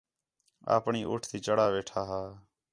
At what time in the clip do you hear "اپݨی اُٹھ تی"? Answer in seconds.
0.75-1.37